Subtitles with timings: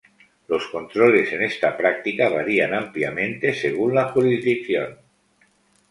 [0.47, 4.97] Los controles en esta práctica varían ampliamente, según la jurisdicción.